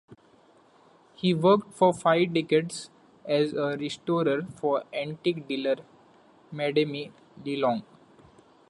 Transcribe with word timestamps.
He 1.13 1.31
worked 1.35 1.75
for 1.75 1.93
five 1.93 2.33
decades 2.33 2.89
as 3.23 3.53
a 3.53 3.77
restorer 3.77 4.47
for 4.55 4.83
antique 4.91 5.47
dealer 5.47 5.75
Madame 6.51 7.11
Lelong. 7.45 7.83